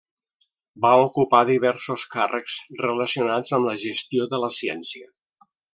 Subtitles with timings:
[0.85, 2.57] Va ocupar diversos càrrecs
[2.87, 5.11] relacionats amb la gestió de la ciència.